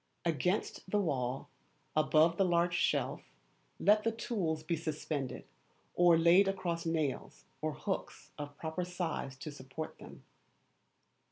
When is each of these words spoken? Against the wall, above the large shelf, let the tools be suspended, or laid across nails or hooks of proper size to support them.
Against 0.25 0.89
the 0.89 0.97
wall, 0.97 1.47
above 1.95 2.37
the 2.37 2.43
large 2.43 2.73
shelf, 2.73 3.21
let 3.79 4.03
the 4.03 4.11
tools 4.11 4.63
be 4.63 4.75
suspended, 4.75 5.45
or 5.93 6.17
laid 6.17 6.47
across 6.47 6.87
nails 6.87 7.45
or 7.61 7.73
hooks 7.73 8.31
of 8.35 8.57
proper 8.57 8.83
size 8.83 9.35
to 9.37 9.51
support 9.51 9.99
them. 9.99 10.23